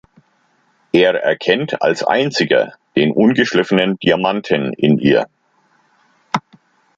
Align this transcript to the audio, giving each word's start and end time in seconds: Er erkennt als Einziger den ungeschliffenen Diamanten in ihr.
Er 0.93 1.13
erkennt 1.13 1.83
als 1.83 2.03
Einziger 2.03 2.73
den 2.95 3.11
ungeschliffenen 3.11 3.97
Diamanten 3.99 4.73
in 4.73 4.97
ihr. 4.97 5.29